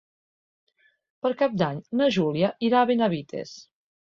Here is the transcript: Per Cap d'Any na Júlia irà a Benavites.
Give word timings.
Per 1.27 1.31
Cap 1.43 1.53
d'Any 1.63 1.83
na 2.01 2.09
Júlia 2.17 2.53
irà 2.71 2.81
a 2.81 2.89
Benavites. 2.93 3.57